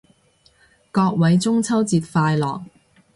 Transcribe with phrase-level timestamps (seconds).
[0.89, 2.63] 各位中秋節快樂